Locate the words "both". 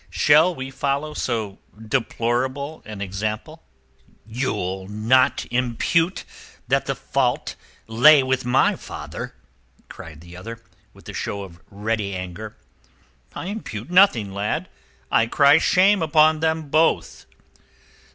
16.71-17.27